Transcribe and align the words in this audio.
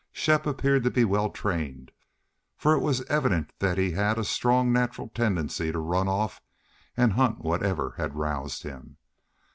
Shepp 0.11 0.47
appeared 0.47 0.81
to 0.85 0.89
be 0.89 1.05
well 1.05 1.29
trained, 1.29 1.91
for 2.57 2.73
it 2.73 2.79
was 2.79 3.03
evident 3.03 3.51
that 3.59 3.77
he 3.77 3.91
had 3.91 4.17
a 4.17 4.23
strong 4.23 4.73
natural 4.73 5.09
tendency 5.09 5.71
to 5.71 5.77
run 5.77 6.07
off 6.07 6.41
and 6.97 7.13
hunt 7.13 7.37
for 7.37 7.43
whatever 7.43 7.93
had 7.97 8.15
roused 8.15 8.63
him. 8.63 8.97